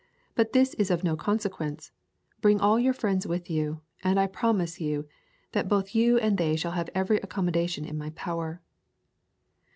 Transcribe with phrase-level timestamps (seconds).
[0.33, 1.91] But this is of no consequence:
[2.41, 5.07] bring all your friends with you, and I promise you
[5.51, 8.61] that both you and they shall have every accommodation in my power."